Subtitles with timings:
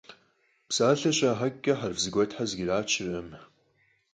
[0.67, 3.29] Псалъэр щрахьэкӀкӀэ хьэрф зэгуэтхэр зэкӀэрачыркъым.